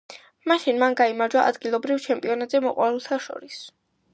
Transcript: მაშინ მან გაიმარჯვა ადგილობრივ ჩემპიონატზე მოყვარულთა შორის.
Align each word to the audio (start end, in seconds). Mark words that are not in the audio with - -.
მაშინ 0.51 0.79
მან 0.83 0.95
გაიმარჯვა 1.01 1.43
ადგილობრივ 1.51 2.01
ჩემპიონატზე 2.07 2.63
მოყვარულთა 2.67 3.21
შორის. 3.29 3.61